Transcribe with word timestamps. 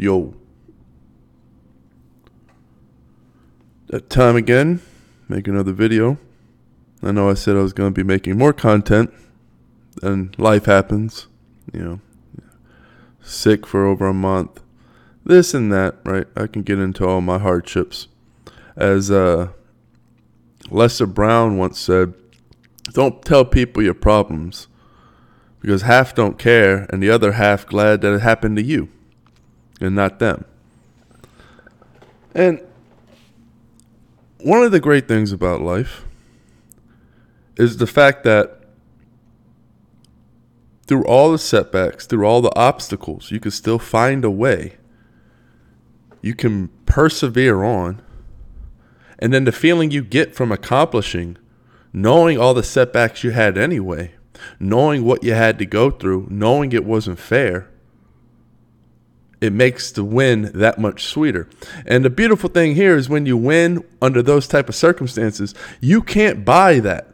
Yo. 0.00 0.32
That 3.88 4.08
time 4.08 4.34
again, 4.34 4.80
make 5.28 5.46
another 5.46 5.72
video. 5.72 6.16
I 7.02 7.12
know 7.12 7.28
I 7.28 7.34
said 7.34 7.54
I 7.54 7.60
was 7.60 7.74
going 7.74 7.92
to 7.92 7.94
be 7.94 8.02
making 8.02 8.38
more 8.38 8.54
content, 8.54 9.12
and 10.02 10.34
life 10.38 10.64
happens. 10.64 11.26
You 11.74 11.80
know, 11.80 12.00
sick 13.20 13.66
for 13.66 13.84
over 13.84 14.06
a 14.06 14.14
month, 14.14 14.62
this 15.22 15.52
and 15.52 15.70
that, 15.70 15.96
right? 16.06 16.26
I 16.34 16.46
can 16.46 16.62
get 16.62 16.78
into 16.78 17.06
all 17.06 17.20
my 17.20 17.38
hardships. 17.38 18.08
As 18.76 19.10
uh, 19.10 19.48
Lester 20.70 21.04
Brown 21.04 21.58
once 21.58 21.78
said, 21.78 22.14
don't 22.94 23.22
tell 23.22 23.44
people 23.44 23.82
your 23.82 23.92
problems 23.92 24.66
because 25.60 25.82
half 25.82 26.14
don't 26.14 26.38
care 26.38 26.86
and 26.88 27.02
the 27.02 27.10
other 27.10 27.32
half 27.32 27.66
glad 27.66 28.00
that 28.00 28.14
it 28.14 28.22
happened 28.22 28.56
to 28.56 28.62
you 28.62 28.88
and 29.80 29.94
not 29.94 30.18
them. 30.18 30.44
And 32.34 32.60
one 34.38 34.62
of 34.62 34.72
the 34.72 34.80
great 34.80 35.08
things 35.08 35.32
about 35.32 35.60
life 35.60 36.04
is 37.56 37.78
the 37.78 37.86
fact 37.86 38.24
that 38.24 38.60
through 40.86 41.04
all 41.04 41.30
the 41.30 41.38
setbacks, 41.38 42.06
through 42.06 42.26
all 42.26 42.40
the 42.40 42.56
obstacles, 42.56 43.30
you 43.30 43.38
can 43.38 43.50
still 43.50 43.78
find 43.78 44.24
a 44.24 44.30
way. 44.30 44.76
You 46.22 46.34
can 46.34 46.68
persevere 46.86 47.62
on. 47.62 48.02
And 49.18 49.32
then 49.32 49.44
the 49.44 49.52
feeling 49.52 49.90
you 49.90 50.02
get 50.02 50.34
from 50.34 50.50
accomplishing, 50.50 51.36
knowing 51.92 52.38
all 52.38 52.54
the 52.54 52.62
setbacks 52.62 53.22
you 53.22 53.30
had 53.30 53.58
anyway, 53.58 54.14
knowing 54.58 55.04
what 55.04 55.22
you 55.22 55.34
had 55.34 55.58
to 55.58 55.66
go 55.66 55.90
through, 55.90 56.26
knowing 56.30 56.72
it 56.72 56.84
wasn't 56.84 57.18
fair, 57.18 57.68
it 59.40 59.52
makes 59.52 59.90
the 59.90 60.04
win 60.04 60.50
that 60.54 60.78
much 60.78 61.04
sweeter. 61.04 61.48
And 61.86 62.04
the 62.04 62.10
beautiful 62.10 62.50
thing 62.50 62.74
here 62.74 62.96
is 62.96 63.08
when 63.08 63.26
you 63.26 63.36
win 63.36 63.84
under 64.02 64.22
those 64.22 64.46
type 64.46 64.68
of 64.68 64.74
circumstances, 64.74 65.54
you 65.80 66.02
can't 66.02 66.44
buy 66.44 66.78
that. 66.80 67.08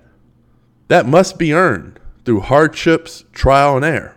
That 0.89 1.07
must 1.07 1.39
be 1.39 1.53
earned 1.53 2.01
through 2.25 2.41
hardships, 2.41 3.25
trial 3.33 3.77
and 3.77 3.85
error. 3.85 4.17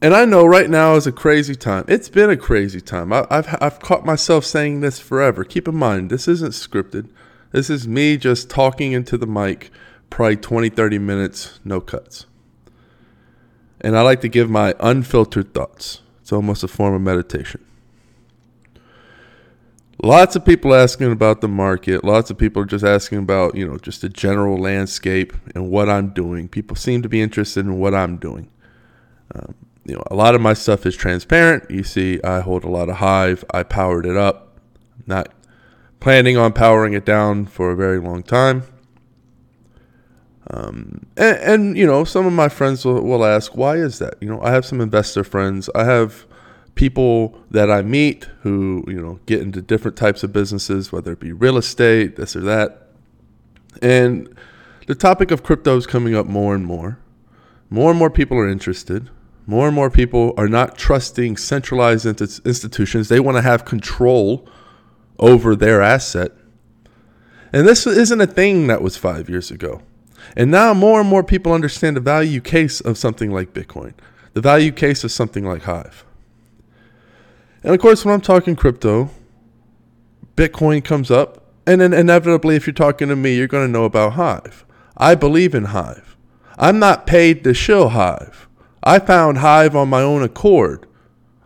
And 0.00 0.14
I 0.14 0.24
know 0.24 0.44
right 0.44 0.70
now 0.70 0.94
is 0.94 1.06
a 1.06 1.12
crazy 1.12 1.56
time. 1.56 1.84
It's 1.88 2.08
been 2.08 2.30
a 2.30 2.36
crazy 2.36 2.80
time. 2.80 3.12
I, 3.12 3.26
have 3.30 3.58
I've 3.60 3.80
caught 3.80 4.04
myself 4.04 4.44
saying 4.44 4.80
this 4.80 5.00
forever. 5.00 5.44
Keep 5.44 5.66
in 5.66 5.74
mind, 5.74 6.10
this 6.10 6.28
isn't 6.28 6.52
scripted. 6.52 7.08
This 7.50 7.68
is 7.68 7.88
me 7.88 8.16
just 8.16 8.50
talking 8.50 8.92
into 8.92 9.16
the 9.16 9.26
mic, 9.26 9.70
probably 10.10 10.36
20, 10.36 10.68
30 10.68 10.98
minutes, 10.98 11.58
no 11.64 11.80
cuts 11.80 12.26
and 13.80 13.96
I 13.96 14.02
like 14.02 14.20
to 14.22 14.28
give 14.28 14.50
my 14.50 14.74
unfiltered 14.80 15.54
thoughts. 15.54 16.02
It's 16.20 16.32
almost 16.32 16.62
a 16.62 16.68
form 16.68 16.94
of 16.94 17.00
meditation. 17.00 17.64
Lots 20.02 20.36
of 20.36 20.44
people 20.44 20.74
asking 20.74 21.10
about 21.10 21.40
the 21.40 21.48
market. 21.48 22.04
Lots 22.04 22.30
of 22.30 22.38
people 22.38 22.62
are 22.62 22.66
just 22.66 22.84
asking 22.84 23.18
about, 23.18 23.56
you 23.56 23.66
know, 23.66 23.78
just 23.78 24.02
the 24.02 24.08
general 24.08 24.56
landscape 24.56 25.32
and 25.56 25.70
what 25.70 25.88
I'm 25.88 26.10
doing. 26.10 26.48
People 26.48 26.76
seem 26.76 27.02
to 27.02 27.08
be 27.08 27.20
interested 27.20 27.66
in 27.66 27.78
what 27.80 27.94
I'm 27.94 28.16
doing. 28.16 28.48
Um, 29.34 29.54
you 29.84 29.94
know, 29.94 30.02
a 30.08 30.14
lot 30.14 30.36
of 30.36 30.40
my 30.40 30.52
stuff 30.52 30.86
is 30.86 30.94
transparent. 30.94 31.68
You 31.68 31.82
see, 31.82 32.20
I 32.22 32.40
hold 32.40 32.62
a 32.62 32.68
lot 32.68 32.88
of 32.88 32.96
Hive. 32.96 33.44
I 33.52 33.64
powered 33.64 34.06
it 34.06 34.16
up. 34.16 34.60
Not 35.06 35.32
planning 35.98 36.36
on 36.36 36.52
powering 36.52 36.92
it 36.92 37.04
down 37.04 37.46
for 37.46 37.70
a 37.70 37.76
very 37.76 37.98
long 37.98 38.22
time. 38.22 38.62
Um, 40.50 41.06
and, 41.16 41.36
and, 41.38 41.78
you 41.78 41.86
know, 41.86 42.04
some 42.04 42.26
of 42.26 42.32
my 42.32 42.48
friends 42.48 42.84
will, 42.84 43.02
will 43.02 43.24
ask, 43.24 43.56
why 43.56 43.76
is 43.76 43.98
that? 43.98 44.14
You 44.20 44.28
know, 44.28 44.40
I 44.40 44.50
have 44.50 44.64
some 44.64 44.80
investor 44.80 45.22
friends. 45.22 45.68
I 45.74 45.84
have 45.84 46.26
people 46.74 47.38
that 47.50 47.70
I 47.70 47.82
meet 47.82 48.24
who, 48.42 48.84
you 48.86 49.00
know, 49.00 49.20
get 49.26 49.42
into 49.42 49.60
different 49.60 49.96
types 49.96 50.22
of 50.22 50.32
businesses, 50.32 50.90
whether 50.90 51.12
it 51.12 51.20
be 51.20 51.32
real 51.32 51.58
estate, 51.58 52.16
this 52.16 52.34
or 52.34 52.40
that. 52.40 52.88
And 53.82 54.34
the 54.86 54.94
topic 54.94 55.30
of 55.30 55.42
crypto 55.42 55.76
is 55.76 55.86
coming 55.86 56.14
up 56.14 56.26
more 56.26 56.54
and 56.54 56.64
more. 56.64 56.98
More 57.68 57.90
and 57.90 57.98
more 57.98 58.10
people 58.10 58.38
are 58.38 58.48
interested. 58.48 59.10
More 59.46 59.66
and 59.66 59.74
more 59.74 59.90
people 59.90 60.32
are 60.38 60.48
not 60.48 60.78
trusting 60.78 61.36
centralized 61.36 62.06
institutions. 62.06 63.08
They 63.08 63.20
want 63.20 63.36
to 63.36 63.42
have 63.42 63.64
control 63.64 64.48
over 65.18 65.54
their 65.56 65.82
asset. 65.82 66.32
And 67.52 67.66
this 67.66 67.86
isn't 67.86 68.20
a 68.20 68.26
thing 68.26 68.66
that 68.68 68.82
was 68.82 68.96
five 68.96 69.28
years 69.28 69.50
ago. 69.50 69.82
And 70.36 70.50
now 70.50 70.74
more 70.74 71.00
and 71.00 71.08
more 71.08 71.24
people 71.24 71.52
understand 71.52 71.96
the 71.96 72.00
value 72.00 72.40
case 72.40 72.80
of 72.80 72.98
something 72.98 73.30
like 73.30 73.52
Bitcoin, 73.52 73.94
the 74.34 74.40
value 74.40 74.72
case 74.72 75.04
of 75.04 75.12
something 75.12 75.44
like 75.44 75.62
Hive. 75.62 76.04
And 77.62 77.74
of 77.74 77.80
course, 77.80 78.04
when 78.04 78.14
I'm 78.14 78.20
talking 78.20 78.56
crypto, 78.56 79.10
Bitcoin 80.36 80.84
comes 80.84 81.10
up. 81.10 81.44
And 81.66 81.80
then 81.80 81.92
inevitably, 81.92 82.56
if 82.56 82.66
you're 82.66 82.74
talking 82.74 83.08
to 83.08 83.16
me, 83.16 83.36
you're 83.36 83.46
going 83.46 83.66
to 83.66 83.72
know 83.72 83.84
about 83.84 84.14
Hive. 84.14 84.64
I 84.96 85.14
believe 85.14 85.54
in 85.54 85.66
Hive. 85.66 86.16
I'm 86.56 86.78
not 86.78 87.06
paid 87.06 87.44
to 87.44 87.52
shill 87.52 87.90
Hive. 87.90 88.48
I 88.82 88.98
found 88.98 89.38
Hive 89.38 89.76
on 89.76 89.88
my 89.88 90.00
own 90.00 90.22
accord. 90.22 90.86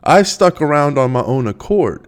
I 0.04 0.22
stuck 0.22 0.60
around 0.60 0.98
on 0.98 1.10
my 1.12 1.22
own 1.22 1.46
accord 1.46 2.06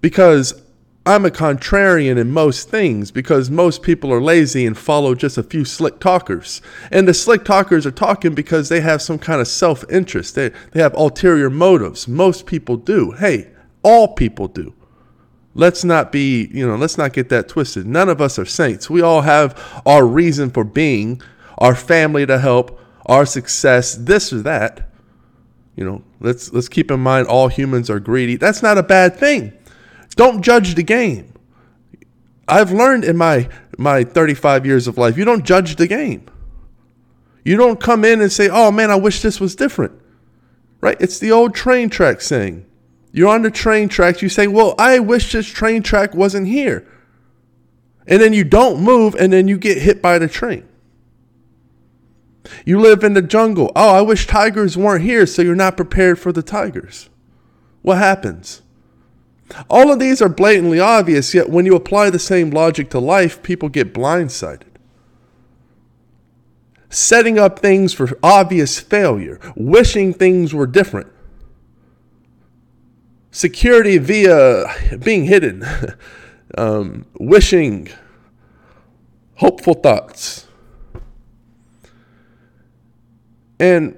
because 0.00 0.62
I'm 1.04 1.24
a 1.24 1.30
contrarian 1.30 2.16
in 2.16 2.30
most 2.30 2.68
things 2.68 3.10
because 3.10 3.50
most 3.50 3.82
people 3.82 4.12
are 4.12 4.22
lazy 4.22 4.64
and 4.64 4.78
follow 4.78 5.16
just 5.16 5.36
a 5.36 5.42
few 5.42 5.64
slick 5.64 5.98
talkers. 5.98 6.62
And 6.92 7.08
the 7.08 7.14
slick 7.14 7.44
talkers 7.44 7.84
are 7.86 7.90
talking 7.90 8.34
because 8.34 8.68
they 8.68 8.80
have 8.82 9.02
some 9.02 9.18
kind 9.18 9.40
of 9.40 9.48
self 9.48 9.84
interest. 9.90 10.36
They, 10.36 10.50
they 10.70 10.80
have 10.80 10.94
ulterior 10.94 11.50
motives. 11.50 12.06
Most 12.06 12.46
people 12.46 12.76
do. 12.76 13.12
Hey, 13.12 13.50
all 13.82 14.14
people 14.14 14.46
do. 14.46 14.74
Let's 15.54 15.82
not 15.82 16.12
be, 16.12 16.48
you 16.52 16.66
know, 16.66 16.76
let's 16.76 16.96
not 16.96 17.12
get 17.12 17.28
that 17.30 17.48
twisted. 17.48 17.84
None 17.84 18.08
of 18.08 18.20
us 18.20 18.38
are 18.38 18.46
saints. 18.46 18.88
We 18.88 19.02
all 19.02 19.22
have 19.22 19.82
our 19.84 20.06
reason 20.06 20.50
for 20.50 20.62
being, 20.62 21.20
our 21.58 21.74
family 21.74 22.24
to 22.26 22.38
help, 22.38 22.80
our 23.06 23.26
success, 23.26 23.96
this 23.96 24.32
or 24.32 24.40
that. 24.42 24.88
You 25.74 25.84
know, 25.84 26.04
let's 26.20 26.52
let's 26.52 26.68
keep 26.68 26.90
in 26.90 27.00
mind 27.00 27.26
all 27.26 27.48
humans 27.48 27.90
are 27.90 27.98
greedy. 27.98 28.36
That's 28.36 28.62
not 28.62 28.78
a 28.78 28.82
bad 28.82 29.16
thing. 29.16 29.52
Don't 30.14 30.42
judge 30.42 30.74
the 30.74 30.82
game. 30.82 31.32
I've 32.48 32.72
learned 32.72 33.04
in 33.04 33.16
my 33.16 33.48
my 33.78 34.04
35 34.04 34.66
years 34.66 34.86
of 34.86 34.98
life, 34.98 35.16
you 35.16 35.24
don't 35.24 35.44
judge 35.44 35.76
the 35.76 35.86
game. 35.86 36.26
You 37.44 37.56
don't 37.56 37.80
come 37.80 38.04
in 38.04 38.20
and 38.20 38.30
say, 38.30 38.48
"Oh 38.48 38.70
man, 38.70 38.90
I 38.90 38.96
wish 38.96 39.22
this 39.22 39.40
was 39.40 39.56
different." 39.56 39.92
Right? 40.80 40.96
It's 41.00 41.18
the 41.18 41.32
old 41.32 41.54
train 41.54 41.88
track 41.88 42.20
saying. 42.20 42.66
You're 43.14 43.28
on 43.28 43.42
the 43.42 43.50
train 43.50 43.88
tracks, 43.88 44.22
you 44.22 44.28
say, 44.28 44.46
"Well, 44.46 44.74
I 44.78 44.98
wish 44.98 45.32
this 45.32 45.46
train 45.46 45.82
track 45.82 46.14
wasn't 46.14 46.46
here." 46.46 46.86
And 48.06 48.20
then 48.20 48.32
you 48.32 48.44
don't 48.44 48.82
move 48.82 49.14
and 49.14 49.32
then 49.32 49.48
you 49.48 49.58
get 49.58 49.78
hit 49.78 50.02
by 50.02 50.18
the 50.18 50.28
train. 50.28 50.64
You 52.64 52.80
live 52.80 53.04
in 53.04 53.14
the 53.14 53.22
jungle. 53.22 53.70
Oh, 53.76 53.94
I 53.94 54.00
wish 54.00 54.26
tigers 54.26 54.76
weren't 54.76 55.04
here, 55.04 55.26
so 55.26 55.42
you're 55.42 55.54
not 55.54 55.76
prepared 55.76 56.18
for 56.18 56.32
the 56.32 56.42
tigers. 56.42 57.08
What 57.82 57.98
happens? 57.98 58.61
All 59.68 59.92
of 59.92 59.98
these 59.98 60.22
are 60.22 60.28
blatantly 60.28 60.80
obvious, 60.80 61.34
yet 61.34 61.50
when 61.50 61.66
you 61.66 61.74
apply 61.74 62.10
the 62.10 62.18
same 62.18 62.50
logic 62.50 62.90
to 62.90 62.98
life, 62.98 63.42
people 63.42 63.68
get 63.68 63.92
blindsided. 63.92 64.64
Setting 66.88 67.38
up 67.38 67.58
things 67.58 67.92
for 67.92 68.18
obvious 68.22 68.78
failure, 68.78 69.40
wishing 69.56 70.12
things 70.12 70.52
were 70.52 70.66
different. 70.66 71.10
Security 73.30 73.96
via 73.98 74.66
being 74.98 75.24
hidden, 75.24 75.64
um, 76.58 77.06
wishing, 77.18 77.88
hopeful 79.36 79.74
thoughts. 79.74 80.46
And 83.58 83.96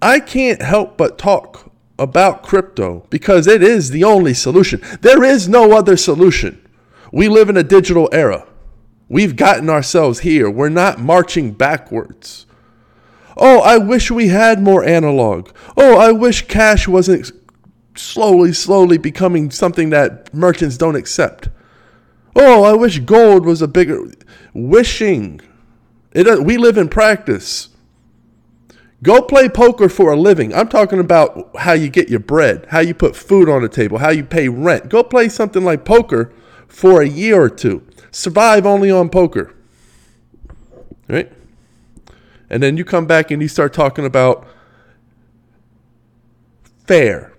I 0.00 0.20
can't 0.20 0.62
help 0.62 0.96
but 0.96 1.18
talk 1.18 1.69
about 2.00 2.42
crypto 2.42 3.06
because 3.10 3.46
it 3.46 3.62
is 3.62 3.90
the 3.90 4.02
only 4.02 4.34
solution. 4.34 4.80
There 5.02 5.22
is 5.22 5.48
no 5.48 5.72
other 5.72 5.96
solution. 5.96 6.66
We 7.12 7.28
live 7.28 7.48
in 7.48 7.56
a 7.56 7.62
digital 7.62 8.08
era. 8.10 8.46
We've 9.08 9.36
gotten 9.36 9.68
ourselves 9.68 10.20
here. 10.20 10.48
We're 10.48 10.68
not 10.68 11.00
marching 11.00 11.52
backwards. 11.52 12.46
Oh, 13.36 13.60
I 13.60 13.76
wish 13.78 14.10
we 14.10 14.28
had 14.28 14.62
more 14.62 14.84
analog. 14.84 15.50
Oh, 15.76 15.98
I 15.98 16.12
wish 16.12 16.46
cash 16.46 16.88
wasn't 16.88 17.32
slowly, 17.96 18.52
slowly 18.52 18.98
becoming 18.98 19.50
something 19.50 19.90
that 19.90 20.32
merchants 20.32 20.76
don't 20.76 20.96
accept. 20.96 21.48
Oh, 22.34 22.62
I 22.64 22.74
wish 22.74 23.00
gold 23.00 23.44
was 23.44 23.60
a 23.60 23.68
bigger. 23.68 24.10
Wishing. 24.54 25.40
It, 26.12 26.44
we 26.44 26.56
live 26.56 26.78
in 26.78 26.88
practice. 26.88 27.68
Go 29.02 29.22
play 29.22 29.48
poker 29.48 29.88
for 29.88 30.12
a 30.12 30.16
living. 30.16 30.54
I'm 30.54 30.68
talking 30.68 30.98
about 30.98 31.56
how 31.56 31.72
you 31.72 31.88
get 31.88 32.10
your 32.10 32.20
bread, 32.20 32.66
how 32.68 32.80
you 32.80 32.92
put 32.92 33.16
food 33.16 33.48
on 33.48 33.62
the 33.62 33.68
table, 33.68 33.98
how 33.98 34.10
you 34.10 34.24
pay 34.24 34.48
rent. 34.48 34.90
Go 34.90 35.02
play 35.02 35.28
something 35.28 35.64
like 35.64 35.84
poker 35.84 36.32
for 36.68 37.00
a 37.00 37.08
year 37.08 37.40
or 37.40 37.48
two. 37.48 37.86
Survive 38.10 38.66
only 38.66 38.90
on 38.90 39.08
poker. 39.08 39.54
Right? 41.08 41.32
And 42.50 42.62
then 42.62 42.76
you 42.76 42.84
come 42.84 43.06
back 43.06 43.30
and 43.30 43.40
you 43.40 43.48
start 43.48 43.72
talking 43.72 44.04
about 44.04 44.46
fair 46.86 47.32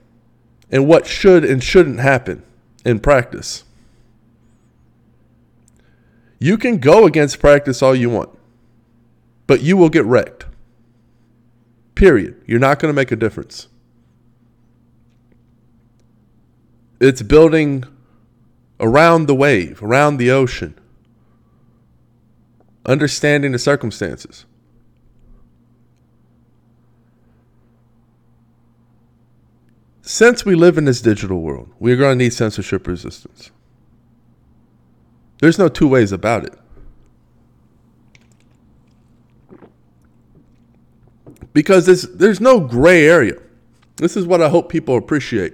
and 0.72 0.88
what 0.88 1.06
should 1.06 1.44
and 1.46 1.64
shouldn't 1.64 2.00
happen 2.00 2.44
in 2.84 3.00
practice. 3.00 3.66
You 6.40 6.58
can 6.58 6.80
go 6.80 7.06
against 7.06 7.40
practice 7.40 7.84
all 7.84 7.94
you 7.94 8.10
want, 8.10 8.30
but 9.46 9.62
you 9.62 9.78
will 9.78 9.90
get 9.90 10.06
wrecked. 10.06 10.46
Period. 12.02 12.42
You're 12.48 12.58
not 12.58 12.80
going 12.80 12.90
to 12.90 12.96
make 12.96 13.12
a 13.12 13.16
difference. 13.16 13.68
It's 17.00 17.22
building 17.22 17.84
around 18.80 19.28
the 19.28 19.36
wave, 19.36 19.84
around 19.84 20.18
the 20.18 20.32
ocean, 20.32 20.74
understanding 22.88 23.52
the 23.52 23.60
circumstances. 23.60 24.48
Since 30.02 30.44
we 30.44 30.56
live 30.56 30.80
in 30.80 30.86
this 30.86 31.02
digital 31.02 31.40
world, 31.42 31.72
we're 31.78 31.98
going 31.98 32.18
to 32.18 32.24
need 32.24 32.34
censorship 32.34 32.88
resistance. 32.88 33.52
There's 35.40 35.60
no 35.60 35.70
two 35.70 35.88
ways 35.88 36.12
about 36.12 36.46
it. 36.46 36.61
Because 41.54 41.86
there's, 41.86 42.04
there's 42.04 42.40
no 42.42 42.60
gray 42.60 43.06
area. 43.06 43.40
This 43.98 44.16
is 44.16 44.26
what 44.26 44.42
I 44.42 44.50
hope 44.50 44.70
people 44.70 44.98
appreciate. 44.98 45.54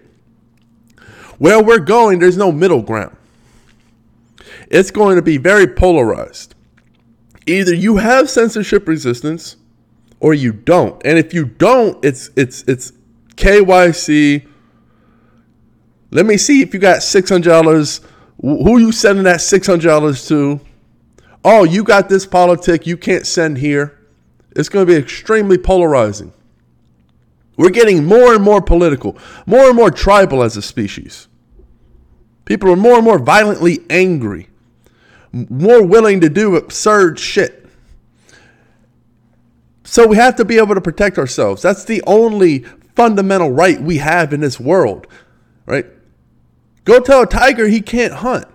Where 1.38 1.62
we're 1.62 1.80
going, 1.80 2.20
there's 2.20 2.38
no 2.38 2.52
middle 2.52 2.82
ground. 2.82 3.16
It's 4.70 4.92
going 4.92 5.16
to 5.16 5.22
be 5.22 5.38
very 5.38 5.68
polarized. 5.68 6.56
Either 7.46 7.74
you 7.74 7.98
have 7.98 8.30
censorship 8.30 8.88
resistance 8.88 9.56
or 10.20 10.34
you 10.34 10.52
don't. 10.52 11.02
And 11.06 11.18
if 11.18 11.34
you 11.34 11.46
don't, 11.46 12.04
it's 12.04 12.30
it's 12.36 12.64
it's 12.68 12.92
KYC. 13.36 14.48
Let 16.12 16.26
me 16.26 16.38
see 16.38 16.62
if 16.62 16.74
you 16.74 16.80
got 16.80 17.00
$600 17.00 18.04
who 18.42 18.80
you 18.80 18.92
sending 18.92 19.24
that 19.24 19.40
$600 19.40 20.28
to? 20.28 20.60
Oh, 21.44 21.64
you 21.64 21.84
got 21.84 22.10
this 22.10 22.26
politic 22.26 22.86
you 22.86 22.98
can't 22.98 23.26
send 23.26 23.58
here. 23.58 23.97
It's 24.58 24.70
going 24.70 24.88
to 24.88 24.92
be 24.92 24.98
extremely 24.98 25.60
polarizing. 25.60 26.34
We're 27.58 27.70
getting 27.70 28.06
more 28.06 28.34
and 28.34 28.44
more 28.44 28.60
political, 28.60 29.16
more 29.46 29.68
and 29.68 29.76
more 29.76 29.92
tribal 29.92 30.42
as 30.42 30.58
a 30.58 30.64
species. 30.64 31.28
People 32.44 32.72
are 32.72 32.76
more 32.76 32.96
and 32.96 33.04
more 33.04 33.20
violently 33.20 33.80
angry, 33.90 34.50
more 35.32 35.84
willing 35.84 36.22
to 36.22 36.30
do 36.30 36.56
absurd 36.56 37.20
shit. 37.20 37.68
So 39.84 40.08
we 40.08 40.16
have 40.16 40.36
to 40.38 40.46
be 40.46 40.58
able 40.58 40.74
to 40.74 40.82
protect 40.82 41.20
ourselves. 41.20 41.62
That's 41.62 41.86
the 41.86 42.02
only 42.08 42.60
fundamental 42.96 43.52
right 43.52 43.80
we 43.80 43.98
have 44.00 44.34
in 44.34 44.40
this 44.40 44.60
world, 44.60 45.06
right? 45.68 45.86
Go 46.84 47.00
tell 47.00 47.22
a 47.22 47.28
tiger 47.28 47.68
he 47.68 47.82
can't 47.82 48.14
hunt. 48.14 48.48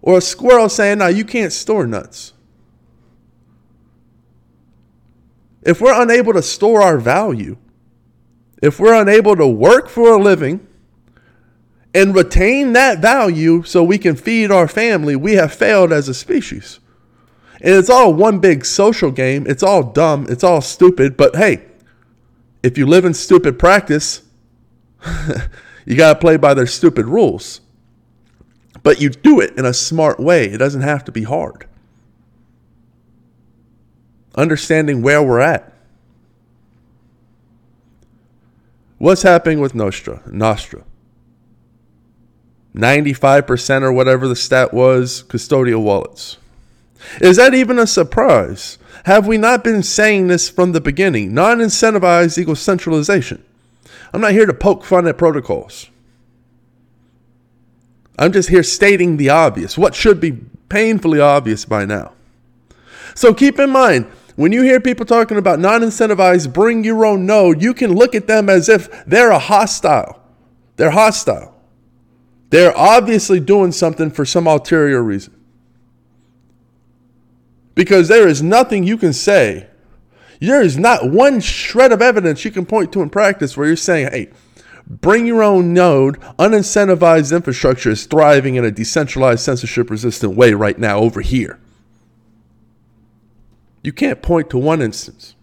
Or 0.00 0.18
a 0.18 0.22
squirrel 0.22 0.70
saying, 0.70 0.98
no, 0.98 1.08
you 1.08 1.24
can't 1.24 1.52
store 1.52 1.86
nuts. 1.86 2.32
If 5.66 5.80
we're 5.80 6.00
unable 6.00 6.32
to 6.32 6.42
store 6.42 6.82
our 6.82 6.98
value, 6.98 7.56
if 8.62 8.78
we're 8.80 8.94
unable 8.94 9.36
to 9.36 9.46
work 9.46 9.88
for 9.88 10.14
a 10.14 10.18
living 10.18 10.66
and 11.94 12.14
retain 12.14 12.72
that 12.74 13.00
value 13.00 13.62
so 13.62 13.82
we 13.82 13.98
can 13.98 14.16
feed 14.16 14.50
our 14.50 14.68
family, 14.68 15.16
we 15.16 15.34
have 15.34 15.52
failed 15.52 15.92
as 15.92 16.08
a 16.08 16.14
species. 16.14 16.80
And 17.60 17.74
it's 17.74 17.90
all 17.90 18.14
one 18.14 18.38
big 18.38 18.64
social 18.64 19.10
game. 19.10 19.46
It's 19.46 19.62
all 19.62 19.82
dumb. 19.82 20.26
It's 20.28 20.44
all 20.44 20.60
stupid. 20.60 21.16
But 21.16 21.36
hey, 21.36 21.64
if 22.62 22.78
you 22.78 22.86
live 22.86 23.04
in 23.04 23.14
stupid 23.14 23.58
practice, 23.58 24.22
You 25.86 25.96
got 25.96 26.14
to 26.14 26.18
play 26.18 26.36
by 26.36 26.52
their 26.52 26.66
stupid 26.66 27.06
rules. 27.06 27.60
But 28.82 29.00
you 29.00 29.08
do 29.08 29.40
it 29.40 29.56
in 29.56 29.64
a 29.64 29.72
smart 29.72 30.18
way. 30.18 30.46
It 30.46 30.58
doesn't 30.58 30.82
have 30.82 31.04
to 31.04 31.12
be 31.12 31.22
hard. 31.22 31.66
Understanding 34.36 35.02
where 35.02 35.22
we're 35.22 35.40
at. 35.40 35.72
What's 38.98 39.22
happening 39.22 39.60
with 39.60 39.72
Nostr? 39.72 40.22
Nostr. 40.30 40.84
95% 42.74 43.82
or 43.82 43.92
whatever 43.92 44.28
the 44.28 44.36
stat 44.36 44.74
was, 44.74 45.24
custodial 45.28 45.82
wallets. 45.82 46.36
Is 47.20 47.36
that 47.36 47.54
even 47.54 47.78
a 47.78 47.86
surprise? 47.86 48.78
Have 49.04 49.26
we 49.26 49.38
not 49.38 49.64
been 49.64 49.82
saying 49.82 50.26
this 50.26 50.48
from 50.48 50.72
the 50.72 50.80
beginning? 50.80 51.32
Non 51.32 51.58
incentivized 51.58 52.36
equals 52.38 52.60
centralization. 52.60 53.42
I'm 54.12 54.20
not 54.20 54.32
here 54.32 54.46
to 54.46 54.54
poke 54.54 54.84
fun 54.84 55.06
at 55.06 55.18
protocols. 55.18 55.90
I'm 58.18 58.32
just 58.32 58.48
here 58.48 58.62
stating 58.62 59.16
the 59.16 59.30
obvious, 59.30 59.76
what 59.76 59.94
should 59.94 60.20
be 60.20 60.32
painfully 60.68 61.20
obvious 61.20 61.64
by 61.64 61.84
now. 61.84 62.12
So 63.14 63.32
keep 63.34 63.58
in 63.58 63.70
mind, 63.70 64.06
when 64.36 64.52
you 64.52 64.62
hear 64.62 64.80
people 64.80 65.06
talking 65.06 65.38
about 65.38 65.58
non 65.58 65.80
incentivized, 65.80 66.52
bring 66.52 66.84
your 66.84 67.04
own 67.04 67.26
node, 67.26 67.62
you 67.62 67.74
can 67.74 67.94
look 67.94 68.14
at 68.14 68.26
them 68.26 68.48
as 68.48 68.68
if 68.68 69.04
they're 69.06 69.30
a 69.30 69.38
hostile. 69.38 70.22
They're 70.76 70.90
hostile. 70.90 71.54
They're 72.50 72.76
obviously 72.76 73.40
doing 73.40 73.72
something 73.72 74.10
for 74.10 74.24
some 74.24 74.46
ulterior 74.46 75.02
reason. 75.02 75.34
Because 77.74 78.08
there 78.08 78.28
is 78.28 78.42
nothing 78.42 78.84
you 78.84 78.96
can 78.96 79.12
say 79.12 79.68
there 80.40 80.62
is 80.62 80.76
not 80.76 81.10
one 81.10 81.40
shred 81.40 81.92
of 81.92 82.02
evidence 82.02 82.44
you 82.44 82.50
can 82.50 82.66
point 82.66 82.92
to 82.92 83.02
in 83.02 83.10
practice 83.10 83.56
where 83.56 83.66
you're 83.66 83.76
saying, 83.76 84.10
hey, 84.10 84.30
bring 84.86 85.26
your 85.26 85.42
own 85.42 85.72
node, 85.72 86.20
unincentivized 86.38 87.34
infrastructure 87.34 87.90
is 87.90 88.04
thriving 88.04 88.56
in 88.56 88.64
a 88.64 88.70
decentralized, 88.70 89.40
censorship 89.40 89.90
resistant 89.90 90.36
way 90.36 90.52
right 90.52 90.78
now 90.78 90.98
over 90.98 91.20
here. 91.22 91.58
You 93.86 93.92
can't 93.92 94.20
point 94.20 94.50
to 94.50 94.58
one 94.58 94.82
instance. 94.82 95.36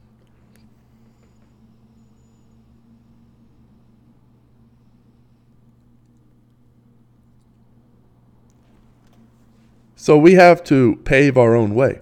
So 9.95 10.17
we 10.17 10.33
have 10.33 10.61
to 10.65 10.97
pave 11.05 11.37
our 11.37 11.55
own 11.55 11.73
way. 11.73 12.01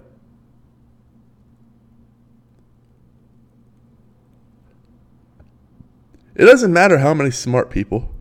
It 6.34 6.46
doesn't 6.46 6.72
matter 6.72 6.98
how 6.98 7.14
many 7.14 7.30
smart 7.30 7.70
people, 7.70 8.12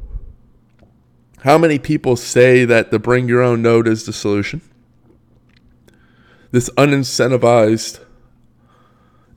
how 1.39 1.57
many 1.57 1.79
people 1.79 2.15
say 2.15 2.65
that 2.65 2.91
the 2.91 2.99
bring 2.99 3.27
your 3.27 3.41
own 3.41 3.63
node 3.63 3.87
is 3.87 4.05
the 4.05 4.13
solution. 4.13 4.61
This 6.51 6.69
unincentivized 6.77 8.05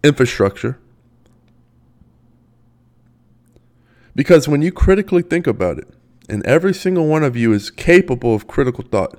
infrastructure. 0.04 0.78
Because 4.14 4.46
when 4.46 4.62
you 4.62 4.70
critically 4.70 5.23
think 5.23 5.49
about 5.49 5.78
it, 5.78 5.88
and 6.28 6.46
every 6.46 6.73
single 6.73 7.06
one 7.06 7.25
of 7.25 7.37
you 7.37 7.52
is 7.52 7.70
capable 7.70 8.34
of 8.34 8.46
critical 8.46 8.84
thought, 8.84 9.18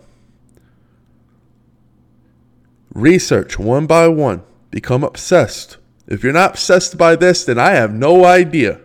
research 2.94 3.60
one 3.60 3.86
by 3.86 4.08
one, 4.08 4.42
become 4.72 5.04
obsessed. 5.04 5.77
If 6.08 6.24
you're 6.24 6.32
not 6.32 6.51
obsessed 6.51 6.98
by 6.98 7.15
this, 7.15 7.44
then 7.44 7.60
I 7.60 7.72
have 7.72 7.94
no 7.94 8.24
idea 8.24 8.80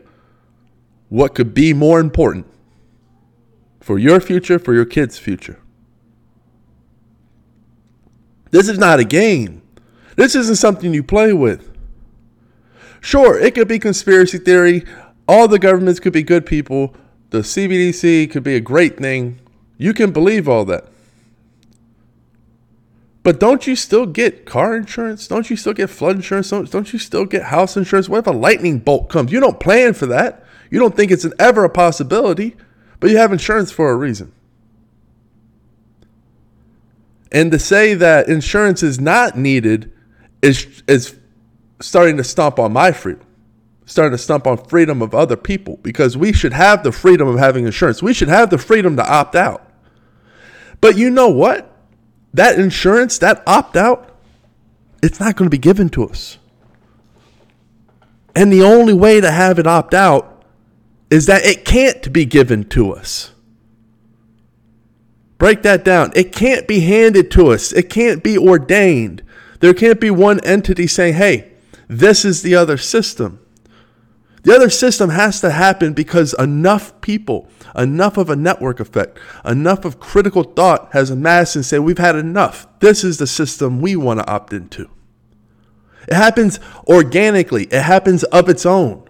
what 1.10 1.34
could 1.34 1.54
be 1.54 1.72
more 1.72 2.00
important 2.00 2.46
for 3.80 3.98
your 3.98 4.20
future, 4.20 4.58
for 4.58 4.74
your 4.74 4.84
kids' 4.84 5.18
future. 5.18 5.60
This 8.50 8.68
is 8.68 8.78
not 8.78 9.00
a 9.00 9.04
game. 9.04 9.62
This 10.16 10.34
isn't 10.34 10.56
something 10.56 10.92
you 10.92 11.02
play 11.02 11.32
with. 11.32 11.69
Sure, 13.00 13.38
it 13.38 13.54
could 13.54 13.68
be 13.68 13.78
conspiracy 13.78 14.38
theory. 14.38 14.84
All 15.26 15.48
the 15.48 15.58
governments 15.58 16.00
could 16.00 16.12
be 16.12 16.22
good 16.22 16.44
people. 16.44 16.94
The 17.30 17.38
CBDC 17.38 18.30
could 18.30 18.42
be 18.42 18.56
a 18.56 18.60
great 18.60 18.98
thing. 18.98 19.40
You 19.78 19.94
can 19.94 20.12
believe 20.12 20.48
all 20.48 20.64
that. 20.66 20.86
But 23.22 23.38
don't 23.38 23.66
you 23.66 23.76
still 23.76 24.06
get 24.06 24.46
car 24.46 24.74
insurance? 24.74 25.28
Don't 25.28 25.50
you 25.50 25.56
still 25.56 25.74
get 25.74 25.90
flood 25.90 26.16
insurance? 26.16 26.50
Don't, 26.50 26.70
don't 26.70 26.92
you 26.92 26.98
still 26.98 27.26
get 27.26 27.44
house 27.44 27.76
insurance? 27.76 28.08
What 28.08 28.18
if 28.18 28.26
a 28.26 28.32
lightning 28.32 28.78
bolt 28.78 29.08
comes? 29.08 29.30
You 29.30 29.40
don't 29.40 29.60
plan 29.60 29.94
for 29.94 30.06
that. 30.06 30.44
You 30.70 30.78
don't 30.78 30.96
think 30.96 31.10
it's 31.10 31.24
an 31.24 31.34
ever 31.38 31.64
a 31.64 31.70
possibility, 31.70 32.56
but 32.98 33.10
you 33.10 33.18
have 33.18 33.32
insurance 33.32 33.70
for 33.70 33.90
a 33.90 33.96
reason. 33.96 34.32
And 37.32 37.52
to 37.52 37.58
say 37.58 37.94
that 37.94 38.28
insurance 38.28 38.82
is 38.82 38.98
not 38.98 39.36
needed 39.36 39.92
is 40.42 40.82
is 40.88 41.16
starting 41.80 42.16
to 42.18 42.24
stomp 42.24 42.58
on 42.58 42.72
my 42.72 42.92
freedom, 42.92 43.26
starting 43.86 44.16
to 44.16 44.22
stomp 44.22 44.46
on 44.46 44.56
freedom 44.56 45.02
of 45.02 45.14
other 45.14 45.36
people 45.36 45.78
because 45.82 46.16
we 46.16 46.32
should 46.32 46.52
have 46.52 46.82
the 46.82 46.92
freedom 46.92 47.26
of 47.26 47.38
having 47.38 47.66
insurance. 47.66 48.02
We 48.02 48.14
should 48.14 48.28
have 48.28 48.50
the 48.50 48.58
freedom 48.58 48.96
to 48.96 49.10
opt 49.10 49.34
out. 49.34 49.66
But 50.80 50.96
you 50.96 51.10
know 51.10 51.28
what? 51.28 51.74
That 52.34 52.58
insurance, 52.58 53.18
that 53.18 53.42
opt 53.46 53.76
out, 53.76 54.16
it's 55.02 55.18
not 55.18 55.36
going 55.36 55.46
to 55.46 55.50
be 55.50 55.58
given 55.58 55.88
to 55.90 56.08
us. 56.08 56.38
And 58.36 58.52
the 58.52 58.62
only 58.62 58.94
way 58.94 59.20
to 59.20 59.30
have 59.30 59.58
it 59.58 59.66
opt 59.66 59.94
out 59.94 60.44
is 61.10 61.26
that 61.26 61.44
it 61.44 61.64
can't 61.64 62.12
be 62.12 62.24
given 62.24 62.68
to 62.70 62.92
us. 62.92 63.32
Break 65.38 65.62
that 65.62 65.84
down. 65.84 66.12
It 66.14 66.32
can't 66.32 66.68
be 66.68 66.80
handed 66.80 67.30
to 67.32 67.48
us, 67.48 67.72
it 67.72 67.90
can't 67.90 68.22
be 68.22 68.38
ordained. 68.38 69.22
There 69.60 69.74
can't 69.74 70.00
be 70.00 70.10
one 70.10 70.40
entity 70.40 70.86
saying, 70.86 71.14
hey, 71.14 71.49
this 71.90 72.24
is 72.24 72.42
the 72.42 72.54
other 72.54 72.76
system. 72.76 73.44
The 74.44 74.54
other 74.54 74.70
system 74.70 75.10
has 75.10 75.40
to 75.40 75.50
happen 75.50 75.92
because 75.92 76.34
enough 76.38 76.98
people, 77.00 77.48
enough 77.76 78.16
of 78.16 78.30
a 78.30 78.36
network 78.36 78.78
effect, 78.78 79.18
enough 79.44 79.84
of 79.84 79.98
critical 79.98 80.44
thought 80.44 80.90
has 80.92 81.10
amassed 81.10 81.56
and 81.56 81.66
said, 81.66 81.80
we've 81.80 81.98
had 81.98 82.14
enough. 82.14 82.68
This 82.78 83.02
is 83.02 83.18
the 83.18 83.26
system 83.26 83.80
we 83.80 83.96
want 83.96 84.20
to 84.20 84.30
opt 84.30 84.52
into. 84.52 84.88
It 86.06 86.14
happens 86.14 86.60
organically, 86.86 87.64
it 87.64 87.82
happens 87.82 88.22
of 88.24 88.48
its 88.48 88.64
own. 88.64 89.02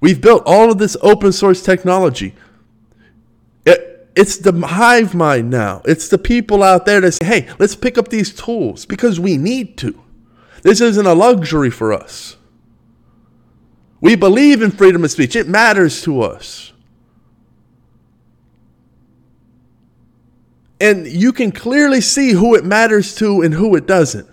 We've 0.00 0.22
built 0.22 0.42
all 0.46 0.72
of 0.72 0.78
this 0.78 0.96
open 1.02 1.32
source 1.32 1.62
technology. 1.62 2.34
It, 3.66 4.10
it's 4.16 4.38
the 4.38 4.52
hive 4.66 5.14
mind 5.14 5.50
now. 5.50 5.82
It's 5.84 6.08
the 6.08 6.18
people 6.18 6.62
out 6.62 6.86
there 6.86 7.02
that 7.02 7.12
say, 7.12 7.26
hey, 7.26 7.48
let's 7.58 7.76
pick 7.76 7.98
up 7.98 8.08
these 8.08 8.34
tools 8.34 8.86
because 8.86 9.20
we 9.20 9.36
need 9.36 9.76
to. 9.78 10.01
This 10.62 10.80
isn't 10.80 11.06
a 11.06 11.14
luxury 11.14 11.70
for 11.70 11.92
us. 11.92 12.36
We 14.00 14.16
believe 14.16 14.62
in 14.62 14.70
freedom 14.70 15.04
of 15.04 15.10
speech, 15.10 15.36
it 15.36 15.48
matters 15.48 16.02
to 16.02 16.22
us. 16.22 16.72
And 20.80 21.06
you 21.06 21.32
can 21.32 21.52
clearly 21.52 22.00
see 22.00 22.32
who 22.32 22.56
it 22.56 22.64
matters 22.64 23.14
to 23.16 23.42
and 23.42 23.54
who 23.54 23.76
it 23.76 23.86
doesn't 23.86 24.28